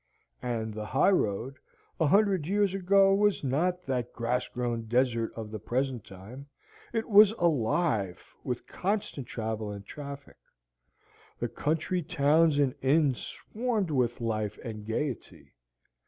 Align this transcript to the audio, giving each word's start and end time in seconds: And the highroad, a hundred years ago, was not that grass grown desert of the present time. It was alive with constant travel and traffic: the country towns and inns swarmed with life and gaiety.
And 0.41 0.73
the 0.73 0.87
highroad, 0.87 1.59
a 1.99 2.07
hundred 2.07 2.47
years 2.47 2.73
ago, 2.73 3.13
was 3.13 3.43
not 3.43 3.85
that 3.85 4.13
grass 4.13 4.47
grown 4.47 4.85
desert 4.87 5.31
of 5.35 5.51
the 5.51 5.59
present 5.59 6.03
time. 6.03 6.47
It 6.91 7.07
was 7.07 7.33
alive 7.33 8.19
with 8.43 8.65
constant 8.65 9.27
travel 9.27 9.69
and 9.69 9.85
traffic: 9.85 10.37
the 11.37 11.49
country 11.49 12.01
towns 12.01 12.57
and 12.57 12.73
inns 12.81 13.19
swarmed 13.23 13.91
with 13.91 14.19
life 14.21 14.57
and 14.63 14.87
gaiety. 14.87 15.53